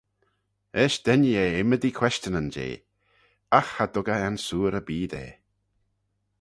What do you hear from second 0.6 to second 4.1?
"Eisht denee eh ymmodee questionyn jeh; agh cha dug